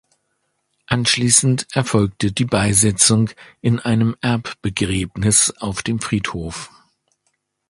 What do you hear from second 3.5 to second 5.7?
in einem Erbbegräbnis